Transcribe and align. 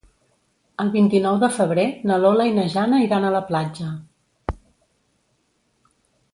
El 0.83 0.87
vint-i-nou 0.95 1.37
de 1.43 1.49
febrer 1.57 1.83
na 2.11 2.17
Lola 2.23 2.47
i 2.51 2.55
na 2.57 2.65
Jana 2.77 3.03
iran 3.05 3.27
a 3.27 3.33
la 3.37 3.45
platja. 3.53 3.93